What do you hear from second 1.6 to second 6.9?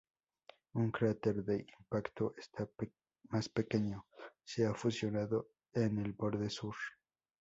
impacto más pequeño se ha fusionado con el borde sur.